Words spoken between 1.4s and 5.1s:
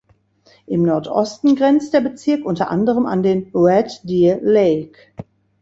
grenzt der Bezirk unter anderem an den Red Deer Lake.